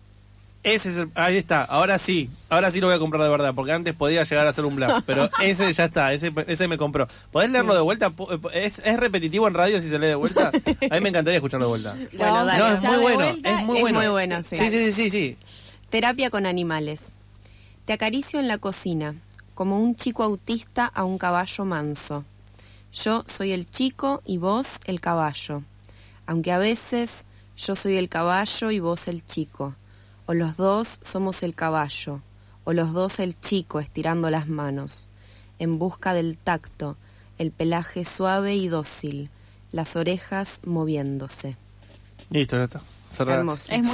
Ese 0.67 0.89
es 0.89 0.97
el, 0.97 1.11
ahí 1.15 1.37
está, 1.37 1.63
ahora 1.63 1.97
sí, 1.97 2.29
ahora 2.49 2.71
sí 2.71 2.79
lo 2.79 2.87
voy 2.87 2.95
a 2.95 2.99
comprar 2.99 3.23
de 3.23 3.29
verdad, 3.29 3.53
porque 3.55 3.71
antes 3.71 3.95
podía 3.95 4.23
llegar 4.23 4.45
a 4.47 4.53
ser 4.53 4.65
un 4.65 4.75
bluff, 4.75 5.03
pero 5.05 5.29
ese 5.41 5.71
ya 5.73 5.85
está, 5.85 6.11
ese, 6.13 6.31
ese 6.47 6.67
me 6.67 6.77
compró. 6.77 7.07
¿Podés 7.31 7.49
leerlo 7.49 7.73
de 7.73 7.81
vuelta? 7.81 8.13
¿Es, 8.53 8.79
¿Es 8.79 8.97
repetitivo 8.99 9.47
en 9.47 9.53
radio 9.53 9.79
si 9.79 9.87
se 9.89 9.97
lee 9.97 10.07
de 10.07 10.15
vuelta? 10.15 10.49
A 10.49 10.93
mí 10.95 10.99
me 11.01 11.09
encantaría 11.09 11.37
escucharlo 11.37 11.67
de 11.67 11.69
vuelta. 11.69 11.95
Bueno, 12.17 12.45
dale. 12.45 12.59
No, 12.59 12.67
es 12.67 12.83
muy 12.83 12.91
de 12.91 13.01
bueno, 13.01 13.17
vuelta 13.23 13.49
es 13.49 13.65
muy 13.65 13.77
Es 13.77 13.81
bueno. 13.81 13.99
muy 13.99 14.07
bueno, 14.09 14.37
sí. 14.43 14.57
Sí, 14.57 14.69
sí, 14.69 14.85
sí, 14.85 14.91
sí, 14.93 15.09
sí. 15.09 15.37
Terapia 15.89 16.29
con 16.29 16.45
animales. 16.45 16.99
Te 17.85 17.93
acaricio 17.93 18.39
en 18.39 18.47
la 18.49 18.57
cocina, 18.57 19.15
como 19.55 19.79
un 19.79 19.95
chico 19.95 20.23
autista 20.23 20.85
a 20.85 21.03
un 21.05 21.17
caballo 21.17 21.63
manso. 21.65 22.25
Yo 22.91 23.23
soy 23.25 23.53
el 23.53 23.69
chico 23.69 24.21
y 24.25 24.37
vos 24.37 24.79
el 24.85 24.99
caballo. 24.99 25.63
Aunque 26.25 26.51
a 26.51 26.57
veces 26.57 27.25
yo 27.55 27.75
soy 27.75 27.97
el 27.97 28.09
caballo 28.09 28.71
y 28.71 28.79
vos 28.79 29.07
el 29.07 29.25
chico. 29.25 29.75
O 30.27 30.33
los 30.33 30.57
dos 30.57 30.99
somos 31.01 31.41
el 31.41 31.55
caballo, 31.55 32.21
o 32.65 32.73
los 32.73 32.93
dos 32.93 33.19
el 33.19 33.39
chico 33.39 33.79
estirando 33.79 34.29
las 34.29 34.47
manos, 34.47 35.07
en 35.57 35.79
busca 35.79 36.13
del 36.13 36.37
tacto, 36.37 36.97
el 37.37 37.51
pelaje 37.51 38.03
suave 38.03 38.53
y 38.55 38.67
dócil, 38.67 39.29
las 39.71 39.95
orejas 39.95 40.61
moviéndose. 40.65 41.55
Listo, 42.29 42.57
ya 42.57 42.65
está. 42.65 42.81
Hermoso. 43.19 43.71
Es 43.71 43.81
muy 43.83 43.91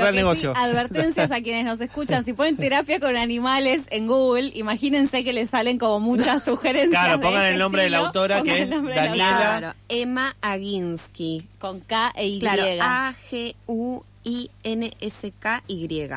Lo 0.00 0.06
el 0.08 0.14
sí, 0.14 0.16
negocio. 0.16 0.52
advertencias 0.56 1.30
a 1.30 1.40
quienes 1.40 1.64
nos 1.64 1.80
escuchan. 1.80 2.24
Si 2.24 2.32
ponen 2.34 2.56
terapia 2.56 3.00
con 3.00 3.16
animales 3.16 3.86
en 3.90 4.06
Google, 4.06 4.50
imagínense 4.54 5.24
que 5.24 5.32
les 5.32 5.50
salen 5.50 5.78
como 5.78 6.00
muchas 6.00 6.44
sugerencias. 6.46 6.90
Claro, 6.90 7.18
de 7.18 7.22
pongan 7.24 7.40
este 7.42 7.52
el 7.54 7.58
nombre 7.58 7.82
de 7.84 7.90
la 7.90 7.98
autora, 7.98 8.38
Pongan 8.40 8.54
que 8.56 8.62
es 8.62 8.70
Daniela. 8.70 9.14
Claro, 9.14 9.74
Emma 9.88 10.36
Aginsky. 10.42 11.46
Con 11.58 11.80
K 11.80 12.12
e 12.16 12.26
Y. 12.26 12.38
Claro, 12.40 12.62
A-G-U-I-N-S-K-Y. 14.74 16.08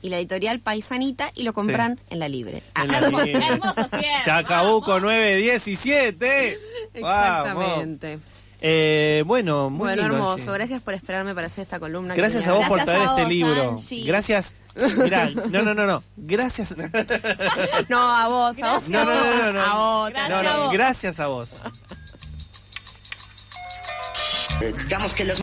Y 0.00 0.10
la 0.10 0.18
editorial 0.18 0.60
Paisanita 0.60 1.28
y 1.34 1.42
lo 1.42 1.52
compran 1.52 1.98
en 2.10 2.20
la 2.20 2.28
libre. 2.28 2.62
Ah, 2.74 2.82
En 2.84 2.92
la 2.92 2.98
Hermoso, 2.98 3.24
libre. 3.24 3.46
hermoso. 3.46 3.84
Chacabuco 4.24 5.00
917. 5.00 6.56
Vamos. 7.00 7.84
Eh, 8.60 9.22
bueno, 9.24 9.70
muy 9.70 9.78
Bueno, 9.78 10.02
lindo, 10.02 10.16
hermoso. 10.16 10.34
Angie. 10.50 10.52
Gracias 10.54 10.82
por 10.82 10.94
esperarme 10.94 11.34
para 11.34 11.46
hacer 11.46 11.62
esta 11.62 11.78
columna. 11.78 12.14
que 12.14 12.20
Gracias 12.20 12.46
a 12.48 12.52
tenía 12.52 12.58
vos 12.58 12.68
por 12.68 12.76
Gracias 12.78 12.96
traer 12.96 13.08
a 13.08 13.10
este 13.12 13.22
vos, 13.22 13.30
libro. 13.30 13.70
Angie. 13.70 14.04
Gracias. 14.06 14.56
Mirá, 14.96 15.30
no, 15.30 15.62
no, 15.62 15.74
no, 15.74 15.86
no. 15.86 16.02
Gracias. 16.16 16.74
No, 17.88 17.98
a 18.00 18.28
vos, 18.28 18.56
a 18.62 18.74
vos. 18.74 18.88
No, 18.88 19.04
no, 19.04 19.14
no, 19.14 19.36
no, 19.44 19.52
no. 19.52 19.60
A 19.60 19.74
vos. 19.76 20.10
Gracias 20.10 20.28
No, 20.30 20.36
a 20.36 20.42
no, 20.42 20.64
vos. 20.64 20.72
gracias 20.72 21.20
a 21.20 21.26
vos. 21.28 21.50
Digamos 24.84 25.14
que 25.14 25.24
los 25.24 25.36